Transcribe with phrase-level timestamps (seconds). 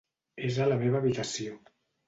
[0.47, 1.61] És a la meva habitació.